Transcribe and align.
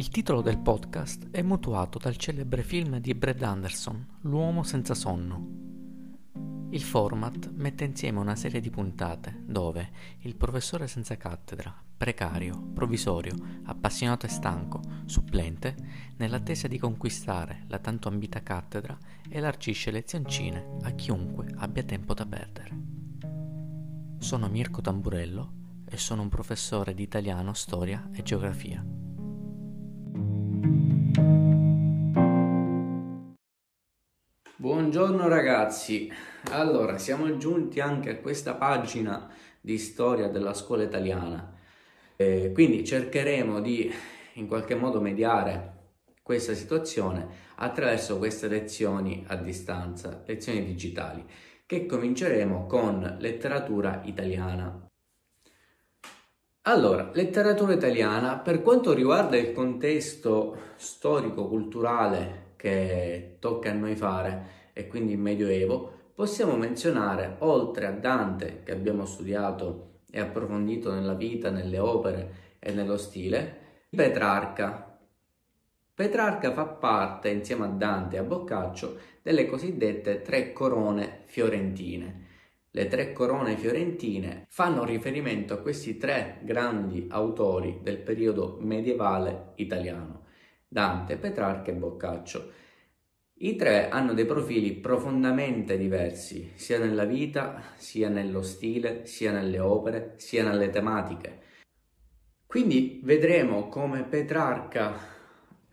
Il 0.00 0.08
titolo 0.08 0.40
del 0.40 0.58
podcast 0.58 1.28
è 1.30 1.42
mutuato 1.42 1.98
dal 1.98 2.16
celebre 2.16 2.62
film 2.62 3.00
di 3.00 3.12
Brad 3.12 3.42
Anderson, 3.42 4.20
L'uomo 4.22 4.62
senza 4.62 4.94
sonno. 4.94 6.68
Il 6.70 6.80
format 6.80 7.50
mette 7.52 7.84
insieme 7.84 8.18
una 8.18 8.34
serie 8.34 8.60
di 8.60 8.70
puntate 8.70 9.42
dove 9.44 9.90
il 10.20 10.36
professore 10.36 10.88
senza 10.88 11.18
cattedra, 11.18 11.84
precario, 11.98 12.58
provvisorio, 12.72 13.34
appassionato 13.64 14.24
e 14.24 14.30
stanco, 14.30 14.80
supplente, 15.04 15.76
nell'attesa 16.16 16.66
di 16.66 16.78
conquistare 16.78 17.64
la 17.68 17.78
tanto 17.78 18.08
ambita 18.08 18.42
cattedra, 18.42 18.96
elargisce 19.28 19.90
lezioncine 19.90 20.78
a 20.80 20.92
chiunque 20.92 21.46
abbia 21.56 21.82
tempo 21.82 22.14
da 22.14 22.24
perdere. 22.24 22.78
Sono 24.16 24.48
Mirko 24.48 24.80
Tamburello 24.80 25.52
e 25.84 25.98
sono 25.98 26.22
un 26.22 26.30
professore 26.30 26.94
di 26.94 27.02
italiano, 27.02 27.52
storia 27.52 28.08
e 28.14 28.22
geografia. 28.22 28.89
Buongiorno 34.56 35.28
ragazzi, 35.28 36.12
allora 36.50 36.98
siamo 36.98 37.36
giunti 37.38 37.80
anche 37.80 38.10
a 38.10 38.16
questa 38.18 38.54
pagina 38.54 39.32
di 39.60 39.78
storia 39.78 40.28
della 40.28 40.52
scuola 40.52 40.82
italiana, 40.82 41.54
eh, 42.16 42.50
quindi 42.52 42.84
cercheremo 42.84 43.60
di 43.60 43.90
in 44.34 44.46
qualche 44.46 44.74
modo 44.74 45.00
mediare 45.00 45.78
questa 46.22 46.54
situazione 46.54 47.26
attraverso 47.56 48.18
queste 48.18 48.48
lezioni 48.48 49.24
a 49.28 49.36
distanza, 49.36 50.22
lezioni 50.26 50.64
digitali, 50.64 51.24
che 51.64 51.86
cominceremo 51.86 52.66
con 52.66 53.16
letteratura 53.18 54.02
italiana. 54.04 54.89
Allora, 56.70 57.10
letteratura 57.14 57.72
italiana, 57.72 58.38
per 58.38 58.62
quanto 58.62 58.92
riguarda 58.92 59.36
il 59.36 59.52
contesto 59.52 60.56
storico-culturale 60.76 62.52
che 62.54 63.38
tocca 63.40 63.70
a 63.70 63.74
noi 63.74 63.96
fare, 63.96 64.68
e 64.72 64.86
quindi 64.86 65.14
il 65.14 65.18
Medioevo, 65.18 66.12
possiamo 66.14 66.54
menzionare, 66.54 67.34
oltre 67.40 67.86
a 67.86 67.90
Dante, 67.90 68.60
che 68.62 68.70
abbiamo 68.70 69.04
studiato 69.04 70.02
e 70.12 70.20
approfondito 70.20 70.92
nella 70.92 71.14
vita, 71.14 71.50
nelle 71.50 71.80
opere 71.80 72.34
e 72.60 72.70
nello 72.70 72.98
stile, 72.98 73.56
Petrarca. 73.90 74.96
Petrarca 75.92 76.52
fa 76.52 76.66
parte, 76.66 77.30
insieme 77.30 77.64
a 77.64 77.68
Dante 77.68 78.14
e 78.14 78.20
a 78.20 78.22
Boccaccio, 78.22 78.96
delle 79.22 79.46
cosiddette 79.46 80.22
tre 80.22 80.52
corone 80.52 81.22
fiorentine. 81.24 82.28
Le 82.72 82.86
tre 82.86 83.12
corone 83.12 83.56
fiorentine 83.56 84.44
fanno 84.48 84.84
riferimento 84.84 85.54
a 85.54 85.58
questi 85.58 85.96
tre 85.96 86.38
grandi 86.44 87.06
autori 87.10 87.80
del 87.82 87.98
periodo 87.98 88.58
medievale 88.60 89.54
italiano, 89.56 90.26
Dante, 90.68 91.16
Petrarca 91.16 91.72
e 91.72 91.74
Boccaccio. 91.74 92.52
I 93.38 93.56
tre 93.56 93.88
hanno 93.88 94.12
dei 94.14 94.24
profili 94.24 94.74
profondamente 94.74 95.76
diversi, 95.76 96.52
sia 96.54 96.78
nella 96.78 97.04
vita, 97.04 97.60
sia 97.74 98.08
nello 98.08 98.42
stile, 98.42 99.04
sia 99.04 99.32
nelle 99.32 99.58
opere, 99.58 100.14
sia 100.18 100.44
nelle 100.44 100.70
tematiche. 100.70 101.38
Quindi 102.46 103.00
vedremo 103.02 103.66
come 103.66 104.04
Petrarca 104.04 104.94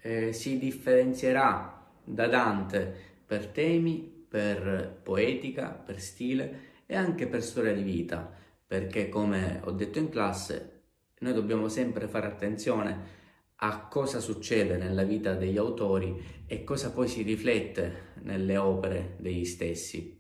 eh, 0.01 0.33
si 0.33 0.57
differenzierà 0.57 1.85
da 2.03 2.27
Dante 2.27 2.91
per 3.23 3.45
temi, 3.47 4.25
per 4.27 4.99
poetica, 5.03 5.69
per 5.69 5.99
stile 5.99 6.75
e 6.87 6.95
anche 6.95 7.27
per 7.27 7.43
storia 7.43 7.73
di 7.73 7.83
vita, 7.83 8.33
perché 8.65 9.09
come 9.09 9.61
ho 9.63 9.71
detto 9.71 9.99
in 9.99 10.09
classe, 10.09 10.81
noi 11.19 11.33
dobbiamo 11.33 11.67
sempre 11.67 12.07
fare 12.07 12.25
attenzione 12.25 13.15
a 13.57 13.87
cosa 13.87 14.19
succede 14.19 14.77
nella 14.77 15.03
vita 15.03 15.33
degli 15.33 15.57
autori 15.57 16.43
e 16.47 16.63
cosa 16.63 16.91
poi 16.91 17.07
si 17.07 17.21
riflette 17.21 18.13
nelle 18.23 18.57
opere 18.57 19.15
degli 19.19 19.45
stessi. 19.45 20.19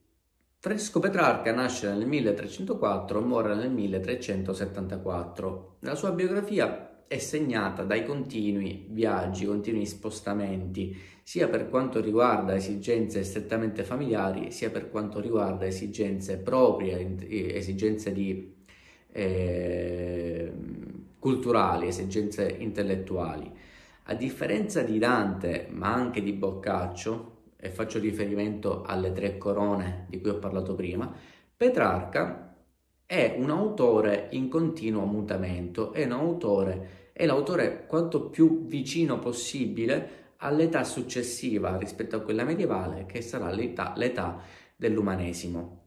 Fresco 0.59 0.99
Petrarca 0.99 1.53
nasce 1.53 1.87
nel 1.87 2.07
1304 2.07 3.19
e 3.19 3.23
muore 3.23 3.55
nel 3.55 3.69
1374. 3.69 5.77
La 5.81 5.95
sua 5.95 6.11
biografia 6.11 6.86
è 7.07 7.17
segnata 7.17 7.83
dai 7.83 8.05
continui 8.05 8.85
viaggi, 8.89 9.45
continui 9.45 9.85
spostamenti, 9.85 10.95
sia 11.23 11.47
per 11.47 11.69
quanto 11.69 12.01
riguarda 12.01 12.55
esigenze 12.55 13.23
strettamente 13.23 13.83
familiari, 13.83 14.51
sia 14.51 14.69
per 14.69 14.89
quanto 14.89 15.19
riguarda 15.19 15.65
esigenze 15.65 16.37
proprie, 16.37 17.17
esigenze 17.27 18.13
di 18.13 18.53
eh, 19.11 20.51
culturali, 21.19 21.87
esigenze 21.87 22.55
intellettuali. 22.59 23.51
A 24.03 24.13
differenza 24.13 24.83
di 24.83 24.97
Dante, 24.99 25.67
ma 25.71 25.93
anche 25.93 26.21
di 26.21 26.33
Boccaccio, 26.33 27.35
e 27.59 27.69
faccio 27.69 27.99
riferimento 27.99 28.83
alle 28.83 29.11
tre 29.11 29.37
corone 29.37 30.05
di 30.09 30.21
cui 30.21 30.29
ho 30.29 30.39
parlato 30.39 30.75
prima, 30.75 31.11
Petrarca 31.55 32.46
è 33.07 33.35
un 33.37 33.49
autore 33.49 34.27
in 34.31 34.49
continuo 34.49 35.05
mutamento, 35.05 35.93
è 35.93 36.03
un 36.03 36.11
autore, 36.11 37.11
è 37.13 37.25
l'autore 37.25 37.85
quanto 37.87 38.29
più 38.29 38.65
vicino 38.65 39.17
possibile 39.17 40.25
all'età 40.39 40.83
successiva 40.83 41.77
rispetto 41.77 42.17
a 42.17 42.19
quella 42.19 42.43
medievale, 42.43 43.05
che 43.05 43.21
sarà 43.21 43.49
l'età, 43.49 43.93
l'età 43.95 44.41
dell'umanesimo. 44.75 45.85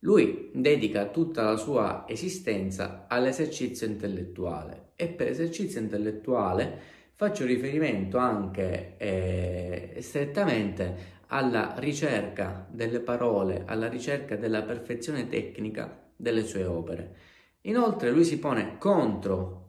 Lui 0.00 0.50
dedica 0.52 1.06
tutta 1.06 1.44
la 1.44 1.56
sua 1.56 2.04
esistenza 2.08 3.06
all'esercizio 3.08 3.86
intellettuale 3.86 4.90
e 4.96 5.06
per 5.06 5.28
esercizio 5.28 5.80
intellettuale 5.80 6.78
faccio 7.14 7.44
riferimento 7.44 8.18
anche 8.18 8.96
eh, 8.98 9.98
strettamente 10.00 11.14
alla 11.28 11.74
ricerca 11.78 12.66
delle 12.68 12.98
parole, 12.98 13.62
alla 13.64 13.88
ricerca 13.88 14.34
della 14.34 14.62
perfezione 14.62 15.28
tecnica 15.28 16.04
delle 16.16 16.44
sue 16.44 16.64
opere. 16.64 17.16
Inoltre 17.62 18.10
lui 18.10 18.24
si 18.24 18.38
pone 18.38 18.78
contro 18.78 19.64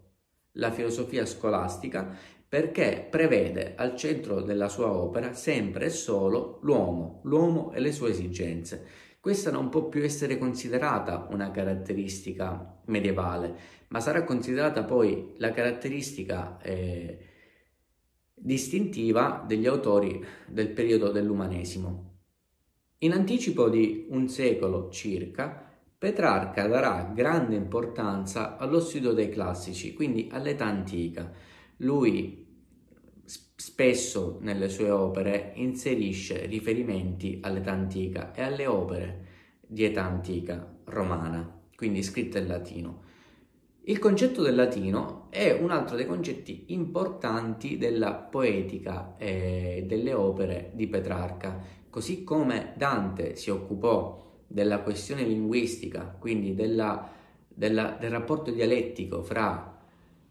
la 0.54 0.72
filosofia 0.72 1.26
scolastica 1.26 2.16
perché 2.48 3.06
prevede 3.10 3.76
al 3.76 3.96
centro 3.96 4.42
della 4.42 4.70
sua 4.70 4.92
opera 4.92 5.34
sempre 5.34 5.86
e 5.86 5.90
solo 5.90 6.60
l'uomo, 6.62 7.20
l'uomo 7.24 7.74
e 7.74 7.80
le 7.80 7.92
sue 7.92 8.12
esigenze 8.12 9.06
questa 9.28 9.52
non 9.52 9.68
può 9.68 9.90
più 9.90 10.04
essere 10.04 10.38
considerata 10.38 11.28
una 11.32 11.52
caratteristica 11.52 12.80
medievale, 12.86 13.56
ma 13.90 14.00
sarà 14.00 14.24
considerata 14.24 14.86
poi 14.86 15.34
la 15.36 15.52
caratteristica 15.52 16.58
eh, 16.62 17.18
distintiva 18.34 19.44
degli 19.46 19.66
autori 19.66 20.24
del 20.48 20.70
periodo 20.70 21.12
dell'umanesimo. 21.12 22.20
In 23.00 23.12
anticipo 23.12 23.68
di 23.68 24.08
un 24.12 24.30
secolo 24.30 24.90
circa, 24.92 25.67
Petrarca 26.00 26.68
darà 26.68 27.12
grande 27.12 27.56
importanza 27.56 28.56
allo 28.58 28.80
studio 28.80 29.14
dei 29.14 29.30
classici, 29.30 29.96
quindi 29.96 30.30
all'età 30.32 30.66
antica. 30.66 31.32
Lui 31.78 32.46
spesso 33.24 34.38
nelle 34.42 34.70
sue 34.70 34.92
opere 34.92 35.54
inserisce 35.56 36.46
riferimenti 36.46 37.40
all'età 37.42 37.72
antica 37.72 38.32
e 38.32 38.44
alle 38.44 38.68
opere 38.68 39.26
di 39.66 39.86
età 39.86 40.04
antica 40.04 40.72
romana, 40.84 41.62
quindi 41.76 42.04
scritte 42.04 42.38
in 42.38 42.48
latino. 42.48 43.02
Il 43.86 43.98
concetto 43.98 44.44
del 44.44 44.54
latino 44.54 45.32
è 45.32 45.52
un 45.52 45.72
altro 45.72 45.96
dei 45.96 46.06
concetti 46.06 46.66
importanti 46.68 47.80
della 47.80 48.14
poetica 48.14 49.16
e 49.18 49.84
delle 49.88 50.14
opere 50.14 50.70
di 50.76 50.86
Petrarca, 50.86 51.60
così 51.90 52.24
come 52.24 52.74
Dante 52.78 53.36
si 53.36 53.50
occupò 53.50 54.26
della 54.48 54.80
questione 54.80 55.24
linguistica, 55.24 56.16
quindi 56.18 56.56
della, 56.56 57.10
della, 57.48 57.98
del 58.00 58.10
rapporto 58.10 58.52
dialettico 58.52 59.22
fra 59.22 59.78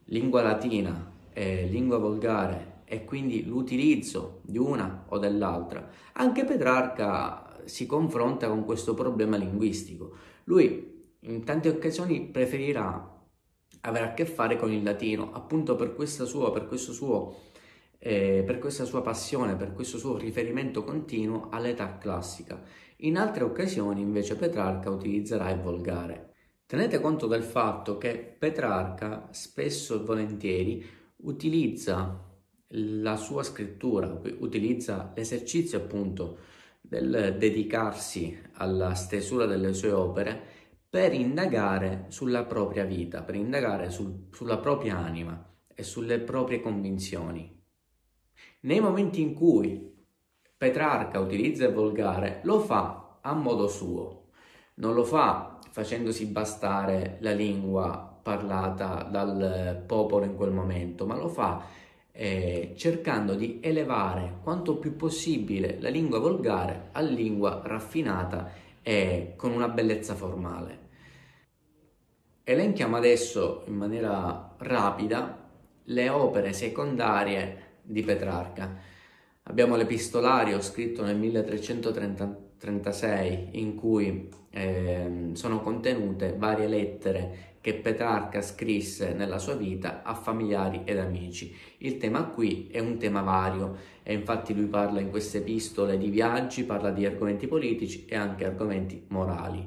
lingua 0.07 0.43
latina 0.43 1.13
e 1.33 1.67
lingua 1.67 1.99
volgare 1.99 2.75
e 2.85 3.05
quindi 3.05 3.45
l'utilizzo 3.45 4.41
di 4.43 4.59
una 4.59 5.05
o 5.09 5.19
dell'altra, 5.19 5.89
anche 6.13 6.45
Petrarca 6.45 7.61
si 7.65 7.85
confronta 7.85 8.49
con 8.49 8.65
questo 8.65 8.95
problema 8.95 9.37
linguistico. 9.37 10.15
Lui 10.45 10.95
in 11.21 11.45
tante 11.45 11.69
occasioni 11.69 12.23
preferirà 12.23 13.15
avere 13.81 14.05
a 14.05 14.15
che 14.15 14.25
fare 14.25 14.57
con 14.57 14.73
il 14.73 14.83
latino, 14.83 15.33
appunto 15.33 15.75
per 15.77 15.95
sua, 15.97 16.53
per 16.53 16.67
questo 16.67 16.93
suo, 16.93 17.35
eh, 17.99 18.43
per 18.47 18.59
questa 18.59 18.85
sua 18.85 19.03
passione, 19.03 19.57
per 19.57 19.73
questo 19.73 19.99
suo 19.99 20.17
riferimento 20.17 20.85
continuo 20.85 21.49
all'età 21.51 21.99
classica. 21.99 22.61
In 23.01 23.17
altre 23.17 23.45
occasioni 23.45 24.01
invece 24.01 24.37
Petrarca 24.37 24.91
utilizzerà 24.91 25.51
il 25.51 25.61
volgare. 25.61 26.35
Tenete 26.67 27.01
conto 27.01 27.27
del 27.27 27.43
fatto 27.43 27.99
che 27.99 28.37
Petrarca 28.39 29.29
spesso 29.31 29.95
e 29.95 30.05
volentieri 30.05 30.85
utilizza 31.19 32.25
la 32.71 33.17
sua 33.17 33.43
scrittura, 33.43 34.21
utilizza 34.39 35.13
l'esercizio 35.15 35.79
appunto 35.79 36.39
del 36.81 37.37
dedicarsi 37.39 38.37
alla 38.55 38.95
stesura 38.95 39.47
delle 39.47 39.73
sue 39.75 39.93
opere 39.93 40.55
per 40.89 41.13
indagare 41.13 42.07
sulla 42.09 42.45
propria 42.45 42.85
vita, 42.85 43.23
per 43.23 43.35
indagare 43.35 43.91
sul, 43.91 44.29
sulla 44.33 44.59
propria 44.59 44.97
anima 44.97 45.55
e 45.75 45.83
sulle 45.83 46.19
proprie 46.21 46.61
convinzioni. 46.61 47.56
Nei 48.67 48.81
momenti 48.81 49.21
in 49.21 49.33
cui 49.33 49.95
Petrarca 50.57 51.21
utilizza 51.21 51.67
il 51.67 51.73
volgare, 51.73 52.41
lo 52.43 52.59
fa 52.59 53.19
a 53.21 53.33
modo 53.33 53.69
suo, 53.69 54.25
non 54.75 54.93
lo 54.93 55.05
fa 55.05 55.61
facendosi 55.71 56.27
bastare 56.27 57.19
la 57.21 57.31
lingua 57.31 58.19
parlata 58.21 59.05
dal 59.05 59.85
popolo 59.87 60.25
in 60.25 60.35
quel 60.35 60.51
momento, 60.51 61.07
ma 61.07 61.17
lo 61.17 61.29
fa 61.29 61.65
eh, 62.11 62.73
cercando 62.77 63.35
di 63.35 63.61
elevare 63.63 64.39
quanto 64.43 64.79
più 64.79 64.97
possibile 64.97 65.77
la 65.79 65.89
lingua 65.89 66.19
volgare 66.19 66.89
a 66.91 67.01
lingua 67.03 67.63
raffinata 67.63 68.51
e 68.83 69.35
con 69.37 69.53
una 69.53 69.69
bellezza 69.69 70.17
formale. 70.17 70.79
Elenchiamo 72.43 72.97
adesso 72.97 73.63
in 73.67 73.75
maniera 73.75 74.57
rapida 74.59 75.45
le 75.85 76.09
opere 76.09 76.53
secondarie 76.53 77.66
di 77.87 78.03
Petrarca. 78.03 78.77
Abbiamo 79.45 79.77
l'epistolario 79.77 80.61
scritto 80.61 81.05
nel 81.05 81.17
1336 81.17 83.51
in 83.53 83.77
cui 83.77 84.29
eh, 84.51 85.31
sono 85.35 85.61
contenute 85.61 86.35
varie 86.37 86.67
lettere 86.67 87.55
che 87.61 87.75
Petrarca 87.75 88.43
scrisse 88.43 89.13
nella 89.13 89.39
sua 89.39 89.55
vita 89.55 90.03
a 90.03 90.15
familiari 90.15 90.83
ed 90.85 90.99
amici. 90.99 91.55
Il 91.79 91.99
tema 91.99 92.25
qui 92.27 92.69
è 92.71 92.79
un 92.79 92.99
tema 92.99 93.23
vario 93.23 93.77
e 94.03 94.15
infatti 94.15 94.55
lui 94.55 94.67
parla 94.67 95.01
in 95.01 95.11
queste 95.11 95.39
epistole 95.39 95.99
di 95.99 96.09
viaggi, 96.09 96.65
parla 96.65 96.91
di 96.91 97.07
argomenti 97.07 97.47
politici 97.47 98.05
e 98.05 98.17
anche 98.17 98.45
argomenti 98.45 99.05
morali. 99.09 99.67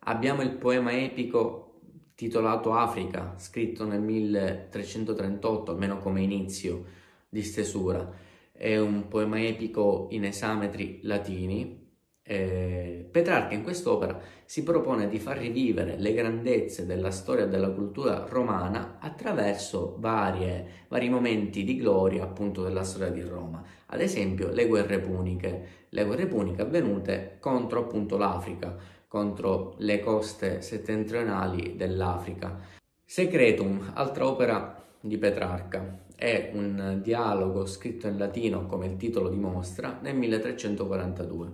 Abbiamo 0.00 0.42
il 0.42 0.52
poema 0.52 0.92
epico 0.92 1.80
titolato 2.14 2.74
Africa, 2.74 3.34
scritto 3.38 3.86
nel 3.86 4.02
1338, 4.02 5.72
almeno 5.72 5.98
come 5.98 6.22
inizio 6.22 7.02
di 7.34 7.42
stesura. 7.42 8.08
È 8.52 8.78
un 8.78 9.08
poema 9.08 9.42
epico 9.42 10.06
in 10.10 10.24
esametri 10.24 11.00
latini. 11.02 11.82
Eh, 12.22 13.08
Petrarca 13.10 13.54
in 13.54 13.64
quest'opera 13.64 14.18
si 14.44 14.62
propone 14.62 15.08
di 15.08 15.18
far 15.18 15.38
rivivere 15.38 15.96
le 15.98 16.14
grandezze 16.14 16.86
della 16.86 17.10
storia 17.10 17.46
della 17.46 17.70
cultura 17.70 18.24
romana 18.28 18.98
attraverso 19.00 19.96
varie, 19.98 20.86
vari 20.88 21.08
momenti 21.10 21.64
di 21.64 21.76
gloria 21.76 22.22
appunto 22.22 22.62
della 22.62 22.84
storia 22.84 23.10
di 23.10 23.22
Roma. 23.22 23.62
Ad 23.86 24.00
esempio 24.00 24.50
le 24.50 24.66
guerre 24.68 25.00
puniche, 25.00 25.66
le 25.88 26.04
guerre 26.04 26.26
puniche 26.26 26.62
avvenute 26.62 27.36
contro 27.40 27.80
appunto 27.80 28.16
l'Africa, 28.16 28.76
contro 29.08 29.74
le 29.78 29.98
coste 29.98 30.62
settentrionali 30.62 31.74
dell'Africa. 31.74 32.60
Secretum, 33.04 33.90
altra 33.94 34.26
opera 34.26 34.82
di 35.00 35.18
Petrarca, 35.18 36.03
è 36.16 36.50
un 36.54 37.00
dialogo 37.02 37.66
scritto 37.66 38.06
in 38.06 38.18
latino, 38.18 38.66
come 38.66 38.86
il 38.86 38.96
titolo 38.96 39.28
dimostra, 39.28 39.98
nel 40.02 40.16
1342. 40.16 41.52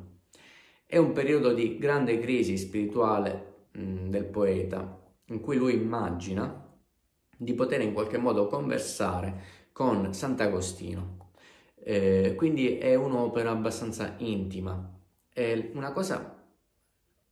È 0.86 0.96
un 0.96 1.12
periodo 1.12 1.52
di 1.52 1.78
grande 1.78 2.18
crisi 2.18 2.56
spirituale 2.56 3.68
mh, 3.72 4.08
del 4.08 4.24
poeta, 4.24 5.00
in 5.26 5.40
cui 5.40 5.56
lui 5.56 5.74
immagina 5.74 6.68
di 7.36 7.54
poter 7.54 7.80
in 7.80 7.92
qualche 7.92 8.18
modo 8.18 8.46
conversare 8.46 9.42
con 9.72 10.12
Sant'Agostino. 10.12 11.30
Eh, 11.82 12.34
quindi 12.36 12.76
è 12.76 12.94
un'opera 12.94 13.50
abbastanza 13.50 14.14
intima. 14.18 14.98
È 15.32 15.70
una 15.74 15.92
cosa 15.92 16.44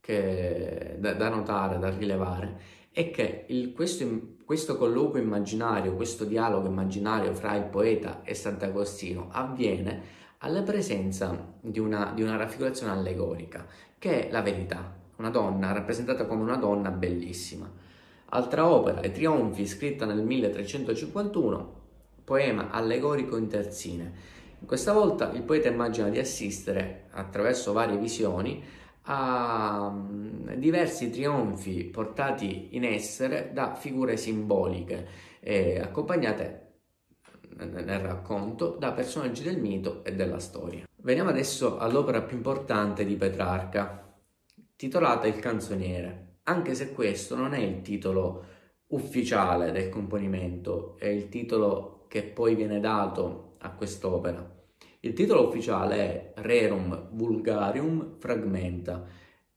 che, 0.00 0.96
da, 0.98 1.12
da, 1.12 1.28
notare, 1.28 1.78
da 1.78 1.90
rilevare, 1.90 2.60
è 2.90 3.10
che 3.10 3.44
il, 3.48 3.72
questo, 3.72 4.04
questo 4.48 4.78
colloquio 4.78 5.22
immaginario, 5.22 5.92
questo 5.92 6.24
dialogo 6.24 6.68
immaginario 6.68 7.34
fra 7.34 7.54
il 7.54 7.64
poeta 7.64 8.22
e 8.24 8.32
Sant'Agostino 8.32 9.28
avviene 9.30 10.00
alla 10.38 10.62
presenza 10.62 11.52
di 11.60 11.78
una, 11.78 12.12
di 12.14 12.22
una 12.22 12.36
raffigurazione 12.36 12.92
allegorica, 12.92 13.66
che 13.98 14.26
è 14.26 14.32
la 14.32 14.40
verità, 14.40 14.96
una 15.16 15.28
donna 15.28 15.72
rappresentata 15.72 16.24
come 16.24 16.44
una 16.44 16.56
donna 16.56 16.90
bellissima. 16.90 17.70
Altra 18.30 18.66
opera, 18.66 19.02
I 19.02 19.12
Trionfi, 19.12 19.66
scritta 19.66 20.06
nel 20.06 20.22
1351, 20.22 21.80
poema 22.24 22.70
allegorico 22.70 23.36
in 23.36 23.48
terzine. 23.48 24.12
Questa 24.64 24.94
volta 24.94 25.30
il 25.32 25.42
poeta 25.42 25.68
immagina 25.68 26.08
di 26.08 26.18
assistere, 26.18 27.08
attraverso 27.10 27.74
varie 27.74 27.98
visioni, 27.98 28.64
a 29.10 29.90
mm, 29.90 30.52
diversi 30.54 31.10
trionfi 31.10 31.84
portati 31.84 32.76
in 32.76 32.84
essere 32.84 33.50
da 33.52 33.74
figure 33.74 34.16
simboliche, 34.16 35.06
eh, 35.40 35.80
accompagnate 35.80 36.66
nel 37.56 38.00
racconto 38.00 38.76
da 38.78 38.92
personaggi 38.92 39.42
del 39.42 39.58
mito 39.58 40.04
e 40.04 40.14
della 40.14 40.38
storia. 40.38 40.86
Veniamo 40.96 41.30
adesso 41.30 41.78
all'opera 41.78 42.22
più 42.22 42.36
importante 42.36 43.04
di 43.04 43.16
Petrarca, 43.16 44.14
titolata 44.76 45.26
Il 45.26 45.38
canzoniere, 45.38 46.40
anche 46.44 46.74
se 46.74 46.92
questo 46.92 47.34
non 47.34 47.54
è 47.54 47.58
il 47.58 47.80
titolo 47.80 48.44
ufficiale 48.88 49.72
del 49.72 49.88
componimento, 49.88 50.96
è 50.98 51.06
il 51.06 51.28
titolo 51.28 52.04
che 52.08 52.22
poi 52.24 52.54
viene 52.54 52.78
dato 52.78 53.54
a 53.58 53.70
quest'opera. 53.70 54.57
Il 55.00 55.12
titolo 55.12 55.46
ufficiale 55.46 55.96
è 55.96 56.32
Rerum 56.40 57.10
Vulgarium 57.12 58.16
Fragmenta 58.18 59.06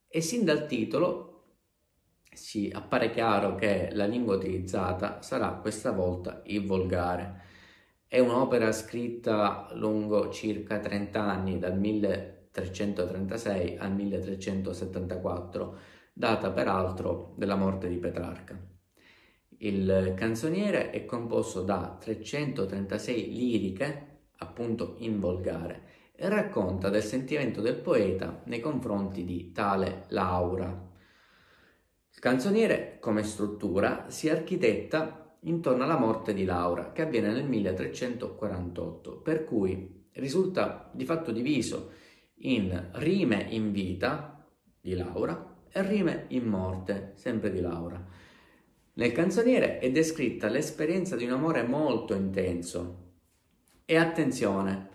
e 0.07 0.21
sin 0.21 0.45
dal 0.45 0.67
titolo 0.67 1.45
si 2.31 2.69
appare 2.71 3.09
chiaro 3.09 3.55
che 3.55 3.89
la 3.93 4.05
lingua 4.05 4.35
utilizzata 4.35 5.23
sarà 5.23 5.53
questa 5.53 5.93
volta 5.93 6.43
il 6.45 6.63
volgare. 6.63 7.41
È 8.07 8.19
un'opera 8.19 8.71
scritta 8.71 9.69
lungo 9.73 10.29
circa 10.29 10.79
30 10.79 11.19
anni, 11.19 11.57
dal 11.57 11.75
1336 11.75 13.77
al 13.79 13.93
1374, 13.93 15.77
data 16.13 16.51
peraltro 16.51 17.33
della 17.35 17.55
morte 17.55 17.87
di 17.87 17.97
Petrarca. 17.97 18.59
Il 19.57 20.13
canzoniere 20.15 20.91
è 20.91 21.03
composto 21.05 21.63
da 21.63 21.97
336 21.99 23.33
liriche 23.33 24.10
appunto 24.41 24.95
in 24.99 25.19
volgare, 25.19 25.89
e 26.15 26.29
racconta 26.29 26.89
del 26.89 27.01
sentimento 27.01 27.61
del 27.61 27.77
poeta 27.77 28.41
nei 28.45 28.59
confronti 28.59 29.25
di 29.25 29.51
tale 29.51 30.05
Laura. 30.09 30.89
Il 32.13 32.19
canzoniere, 32.19 32.97
come 32.99 33.23
struttura, 33.23 34.05
si 34.09 34.29
architetta 34.29 35.37
intorno 35.41 35.83
alla 35.83 35.97
morte 35.97 36.33
di 36.33 36.45
Laura, 36.45 36.91
che 36.91 37.01
avviene 37.01 37.31
nel 37.31 37.45
1348, 37.45 39.17
per 39.17 39.45
cui 39.45 40.09
risulta 40.13 40.91
di 40.93 41.05
fatto 41.05 41.31
diviso 41.31 41.91
in 42.43 42.89
rime 42.93 43.47
in 43.49 43.71
vita 43.71 44.45
di 44.79 44.93
Laura 44.93 45.63
e 45.71 45.81
rime 45.87 46.25
in 46.29 46.45
morte, 46.45 47.13
sempre 47.15 47.51
di 47.51 47.61
Laura. 47.61 48.03
Nel 48.93 49.11
canzoniere 49.13 49.79
è 49.79 49.89
descritta 49.89 50.49
l'esperienza 50.49 51.15
di 51.15 51.25
un 51.25 51.31
amore 51.31 51.63
molto 51.63 52.13
intenso, 52.13 53.10
e 53.91 53.97
attenzione, 53.97 54.87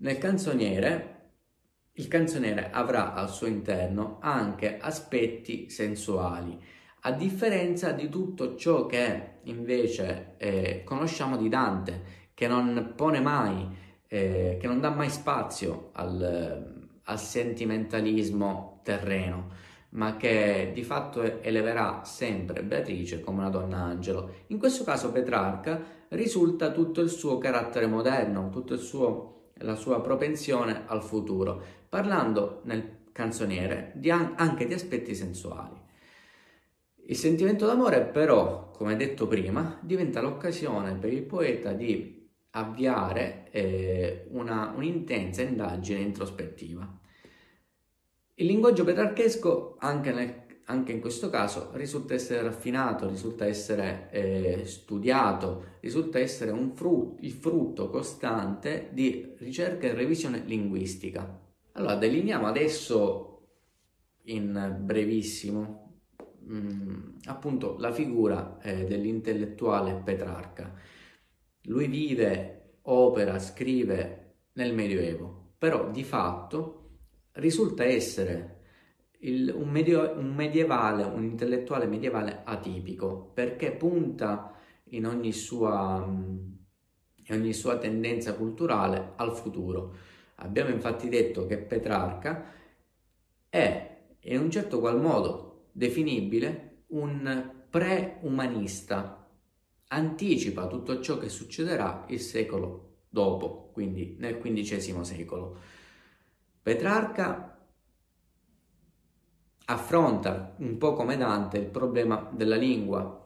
nel 0.00 0.18
canzoniere, 0.18 1.30
il 1.92 2.06
canzoniere 2.06 2.68
avrà 2.70 3.14
al 3.14 3.30
suo 3.30 3.46
interno 3.46 4.18
anche 4.20 4.76
aspetti 4.78 5.70
sensuali, 5.70 6.62
a 7.00 7.12
differenza 7.12 7.92
di 7.92 8.10
tutto 8.10 8.54
ciò 8.54 8.84
che 8.84 9.36
invece 9.44 10.34
eh, 10.36 10.82
conosciamo 10.84 11.38
di 11.38 11.48
Dante, 11.48 12.02
che 12.34 12.46
non 12.46 12.92
pone 12.94 13.20
mai, 13.20 13.66
eh, 14.06 14.58
che 14.60 14.66
non 14.66 14.80
dà 14.80 14.90
mai 14.90 15.08
spazio 15.08 15.88
al, 15.94 16.90
al 17.04 17.18
sentimentalismo 17.18 18.80
terreno, 18.84 19.48
ma 19.92 20.16
che 20.16 20.70
di 20.74 20.82
fatto 20.84 21.22
eleverà 21.42 22.02
sempre 22.04 22.62
Beatrice 22.62 23.20
come 23.20 23.40
una 23.40 23.50
donna 23.50 23.78
angelo. 23.78 24.44
In 24.48 24.58
questo 24.58 24.84
caso 24.84 25.12
Petrarca 25.12 25.80
risulta 26.08 26.70
tutto 26.70 27.00
il 27.00 27.10
suo 27.10 27.38
carattere 27.38 27.86
moderno, 27.86 28.50
tutta 28.50 28.74
la 29.54 29.74
sua 29.74 30.00
propensione 30.00 30.84
al 30.86 31.02
futuro, 31.02 31.62
parlando 31.88 32.60
nel 32.64 33.00
canzoniere 33.12 33.92
di 33.94 34.10
an- 34.10 34.34
anche 34.36 34.66
di 34.66 34.74
aspetti 34.74 35.14
sensuali. 35.14 35.80
Il 37.06 37.16
sentimento 37.16 37.66
d'amore 37.66 38.00
però, 38.02 38.70
come 38.70 38.96
detto 38.96 39.26
prima, 39.26 39.78
diventa 39.82 40.20
l'occasione 40.20 40.94
per 40.94 41.12
il 41.12 41.22
poeta 41.22 41.72
di 41.72 42.30
avviare 42.50 43.50
eh, 43.50 44.26
una, 44.30 44.72
un'intensa 44.74 45.42
indagine 45.42 46.00
introspettiva. 46.00 47.00
Il 48.34 48.46
linguaggio 48.46 48.84
petrarchesco, 48.84 49.76
anche 49.78 50.12
nel 50.12 50.42
anche 50.66 50.92
in 50.92 51.00
questo 51.00 51.28
caso 51.28 51.70
risulta 51.74 52.14
essere 52.14 52.42
raffinato, 52.42 53.08
risulta 53.08 53.46
essere 53.46 54.08
eh, 54.10 54.64
studiato, 54.64 55.76
risulta 55.80 56.18
essere 56.18 56.50
frutto, 56.74 57.16
il 57.20 57.32
frutto 57.32 57.90
costante 57.90 58.88
di 58.92 59.34
ricerca 59.38 59.86
e 59.86 59.94
revisione 59.94 60.42
linguistica. 60.46 61.40
Allora, 61.72 61.96
delineiamo 61.96 62.46
adesso 62.46 63.28
in 64.24 64.78
brevissimo 64.80 66.00
mm, 66.44 67.16
appunto 67.24 67.76
la 67.78 67.92
figura 67.92 68.58
eh, 68.62 68.84
dell'intellettuale 68.84 70.00
Petrarca. 70.04 70.72
lui 71.62 71.86
vive, 71.86 72.78
opera, 72.82 73.38
scrive 73.38 74.34
nel 74.52 74.74
Medioevo, 74.74 75.54
però 75.58 75.90
di 75.90 76.04
fatto 76.04 76.81
risulta 77.32 77.84
essere 77.84 78.60
il, 79.20 79.52
un, 79.54 79.68
medio, 79.68 80.16
un 80.16 80.34
medievale, 80.34 81.04
un 81.04 81.24
intellettuale 81.24 81.86
medievale 81.86 82.42
atipico, 82.44 83.30
perché 83.34 83.72
punta 83.72 84.54
in 84.90 85.06
ogni 85.06 85.32
sua, 85.32 86.04
in 86.04 87.34
ogni 87.34 87.52
sua 87.52 87.78
tendenza 87.78 88.34
culturale 88.34 89.12
al 89.16 89.34
futuro. 89.34 89.94
Abbiamo 90.36 90.70
infatti 90.70 91.08
detto 91.08 91.46
che 91.46 91.58
Petrarca 91.58 92.52
è 93.48 93.90
in 94.20 94.40
un 94.40 94.50
certo 94.50 94.80
qual 94.80 95.00
modo 95.00 95.68
definibile 95.72 96.84
un 96.88 97.50
pre-umanista, 97.70 99.28
anticipa 99.88 100.66
tutto 100.66 101.00
ciò 101.00 101.18
che 101.18 101.28
succederà 101.28 102.04
il 102.08 102.20
secolo 102.20 103.04
dopo, 103.08 103.70
quindi 103.72 104.16
nel 104.18 104.38
XV 104.38 105.00
secolo. 105.00 105.56
Petrarca 106.62 107.58
affronta 109.64 110.54
un 110.58 110.78
po' 110.78 110.92
come 110.92 111.16
Dante 111.16 111.58
il 111.58 111.66
problema 111.66 112.30
della 112.32 112.54
lingua, 112.54 113.20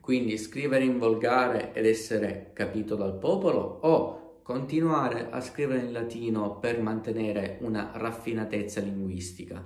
quindi 0.00 0.38
scrivere 0.38 0.82
in 0.82 0.98
volgare 0.98 1.74
ed 1.74 1.84
essere 1.84 2.52
capito 2.54 2.94
dal 2.94 3.18
popolo 3.18 3.60
o 3.82 4.40
continuare 4.42 5.28
a 5.30 5.42
scrivere 5.42 5.80
in 5.80 5.92
latino 5.92 6.58
per 6.58 6.80
mantenere 6.80 7.58
una 7.60 7.90
raffinatezza 7.92 8.80
linguistica. 8.80 9.62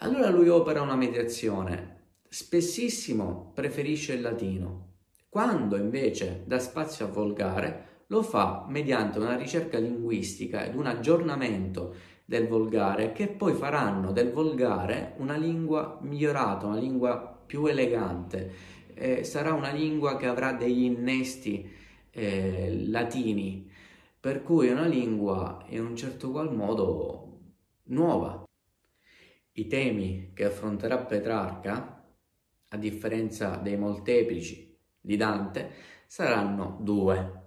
Allora 0.00 0.28
lui 0.28 0.50
opera 0.50 0.82
una 0.82 0.94
mediazione, 0.94 2.16
spessissimo 2.28 3.52
preferisce 3.54 4.12
il 4.12 4.20
latino, 4.20 4.88
quando 5.30 5.76
invece 5.76 6.42
dà 6.46 6.58
spazio 6.58 7.06
a 7.06 7.10
volgare 7.10 7.87
lo 8.08 8.22
fa 8.22 8.66
mediante 8.68 9.18
una 9.18 9.36
ricerca 9.36 9.78
linguistica 9.78 10.64
ed 10.64 10.74
un 10.74 10.86
aggiornamento 10.86 11.94
del 12.24 12.46
volgare 12.46 13.12
che 13.12 13.28
poi 13.28 13.54
faranno 13.54 14.12
del 14.12 14.32
volgare 14.32 15.14
una 15.18 15.36
lingua 15.36 15.98
migliorata, 16.02 16.66
una 16.66 16.78
lingua 16.78 17.42
più 17.46 17.66
elegante. 17.66 18.76
Eh, 18.94 19.24
sarà 19.24 19.52
una 19.52 19.70
lingua 19.70 20.16
che 20.16 20.26
avrà 20.26 20.52
degli 20.52 20.82
innesti 20.82 21.70
eh, 22.10 22.84
latini, 22.86 23.70
per 24.20 24.42
cui 24.42 24.68
è 24.68 24.72
una 24.72 24.86
lingua 24.86 25.64
in 25.68 25.84
un 25.84 25.96
certo 25.96 26.30
qual 26.30 26.54
modo 26.54 27.38
nuova. 27.84 28.44
I 29.52 29.66
temi 29.66 30.32
che 30.34 30.44
affronterà 30.44 30.98
Petrarca, 30.98 32.04
a 32.68 32.76
differenza 32.76 33.56
dei 33.56 33.76
molteplici 33.76 34.76
di 35.00 35.16
Dante, 35.16 35.70
saranno 36.06 36.78
due. 36.80 37.37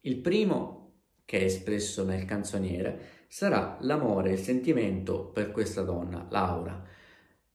Il 0.00 0.16
primo, 0.16 0.92
che 1.24 1.40
è 1.40 1.44
espresso 1.44 2.04
nel 2.04 2.24
canzoniere, 2.24 3.24
sarà 3.28 3.76
l'amore 3.80 4.30
e 4.30 4.32
il 4.32 4.38
sentimento 4.38 5.26
per 5.26 5.50
questa 5.50 5.82
donna, 5.82 6.26
Laura. 6.30 6.82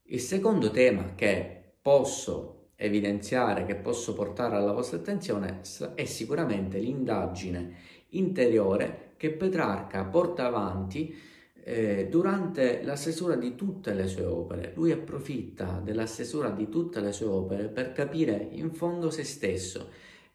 Il 0.03 0.19
secondo 0.19 0.69
tema 0.69 1.15
che 1.15 1.73
posso 1.81 2.69
evidenziare, 2.75 3.65
che 3.65 3.75
posso 3.75 4.13
portare 4.13 4.55
alla 4.55 4.73
vostra 4.73 4.97
attenzione 4.97 5.61
è 5.95 6.05
sicuramente 6.05 6.77
l'indagine 6.77 7.75
interiore 8.09 9.13
che 9.17 9.31
Petrarca 9.31 10.03
porta 10.05 10.45
avanti 10.45 11.15
eh, 11.63 12.07
durante 12.09 12.83
la 12.83 12.95
stesura 12.95 13.35
di 13.35 13.55
tutte 13.55 13.93
le 13.93 14.05
sue 14.05 14.25
opere. 14.25 14.71
Lui 14.75 14.91
approfitta 14.91 15.81
della 15.83 16.05
stesura 16.05 16.51
di 16.51 16.69
tutte 16.69 16.99
le 16.99 17.11
sue 17.11 17.25
opere 17.25 17.69
per 17.69 17.91
capire 17.91 18.49
in 18.51 18.71
fondo 18.71 19.09
se 19.09 19.23
stesso. 19.23 19.89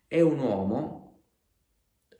È 0.08 0.20
un 0.20 0.40
uomo, 0.40 1.09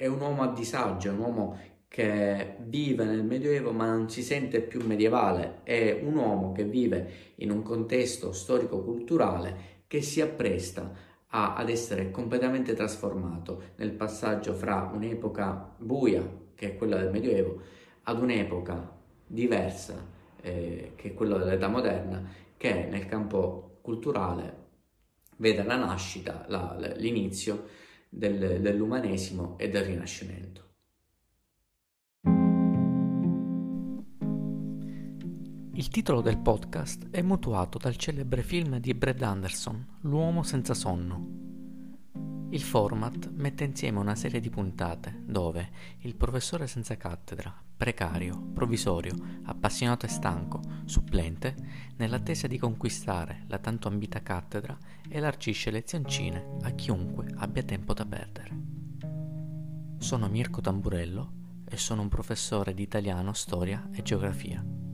è 0.01 0.07
un 0.07 0.19
uomo 0.19 0.45
a 0.45 0.53
disagio, 0.55 1.11
è 1.11 1.13
un 1.13 1.19
uomo 1.19 1.59
che 1.87 2.55
vive 2.61 3.05
nel 3.05 3.23
Medioevo 3.23 3.71
ma 3.71 3.85
non 3.85 4.09
si 4.09 4.23
sente 4.23 4.63
più 4.63 4.83
medievale, 4.87 5.61
è 5.63 6.01
un 6.03 6.17
uomo 6.17 6.53
che 6.53 6.65
vive 6.65 7.35
in 7.35 7.51
un 7.51 7.61
contesto 7.61 8.33
storico-culturale 8.33 9.83
che 9.87 10.01
si 10.01 10.23
appresta 10.23 10.91
a, 11.27 11.55
ad 11.55 11.69
essere 11.69 12.11
completamente 12.11 12.73
trasformato 12.73 13.63
nel 13.77 13.91
passaggio 13.91 14.55
fra 14.55 14.91
un'epoca 14.91 15.75
buia, 15.77 16.27
che 16.55 16.69
è 16.69 16.77
quella 16.77 16.97
del 16.97 17.11
Medioevo, 17.11 17.61
ad 18.05 18.23
un'epoca 18.23 18.97
diversa, 19.27 20.03
eh, 20.41 20.93
che 20.97 21.09
è 21.09 21.13
quella 21.13 21.37
dell'età 21.37 21.69
moderna, 21.69 22.27
che 22.57 22.87
nel 22.91 23.05
campo 23.05 23.81
culturale 23.83 24.57
vede 25.37 25.63
la 25.63 25.77
nascita, 25.77 26.47
la, 26.49 26.75
l'inizio 26.97 27.89
del, 28.11 28.61
dell'umanesimo 28.61 29.57
e 29.57 29.69
del 29.69 29.85
Rinascimento. 29.85 30.69
Il 35.73 35.89
titolo 35.89 36.21
del 36.21 36.39
podcast 36.39 37.09
è 37.11 37.23
mutuato 37.23 37.79
dal 37.79 37.97
celebre 37.97 38.43
film 38.43 38.79
di 38.79 38.93
Brad 38.93 39.23
Anderson, 39.23 39.99
L'uomo 40.03 40.43
senza 40.43 40.75
sonno. 40.75 41.50
Il 42.53 42.63
format 42.63 43.31
mette 43.31 43.63
insieme 43.63 44.01
una 44.01 44.17
serie 44.17 44.41
di 44.41 44.51
puntate 44.51 45.23
dove 45.25 45.71
il 46.01 46.17
professore 46.17 46.67
senza 46.67 46.97
cattedra, 46.97 47.55
precario, 47.77 48.41
provvisorio, 48.53 49.15
appassionato 49.45 50.07
e 50.07 50.09
stanco, 50.09 50.61
supplente, 50.85 51.55
nell'attesa 51.97 52.49
di 52.49 52.59
conquistare 52.59 53.45
la 53.47 53.59
tanto 53.59 53.87
ambita 53.87 54.21
cattedra, 54.21 54.77
elargisce 55.09 55.71
lezioncine 55.71 56.57
a 56.63 56.71
chiunque 56.71 57.33
abbia 57.37 57.63
tempo 57.63 57.95
da 57.95 58.05
perdere. 58.05 58.59
Sono 59.99 60.29
Mirko 60.29 60.61
Tamburello 60.61 61.33
e 61.69 61.77
sono 61.77 62.03
un 62.03 62.09
professore 62.09 62.75
di 62.75 62.83
italiano, 62.83 63.33
storia 63.33 63.89
e 63.93 64.03
geografia. 64.03 64.90